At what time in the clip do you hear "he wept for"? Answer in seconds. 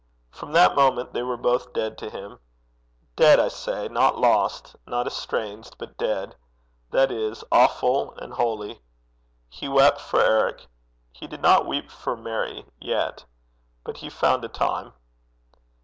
9.47-10.19